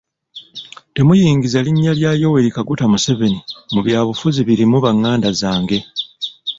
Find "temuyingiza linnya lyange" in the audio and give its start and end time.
0.93-2.21